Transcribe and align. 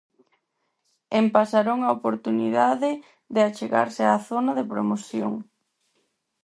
En 1.19 1.25
Pasarón 1.35 1.79
a 1.83 1.89
oportunidade 1.97 2.91
de 3.33 3.41
achegarse 3.49 4.03
á 4.13 4.15
zona 4.29 4.51
de 4.59 4.65
promoción. 4.73 5.33